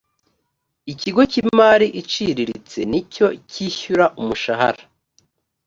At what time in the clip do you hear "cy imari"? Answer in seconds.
1.31-1.87